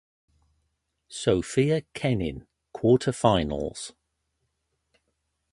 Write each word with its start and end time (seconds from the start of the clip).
Sofia 1.09 1.83
Kenin 1.93 2.47
"(Quarterfinals)" 2.75 3.91